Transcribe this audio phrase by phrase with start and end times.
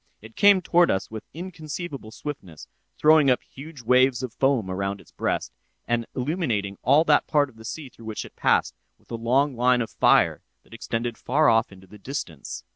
[0.19, 2.67] It came toward us with inconceivable swiftness,
[2.97, 5.53] throwing up huge waves of foam around its breast,
[5.87, 9.55] and illuminating all that part of the sea through which it passed, with a long
[9.55, 12.63] line of fire that extended far off into the distance.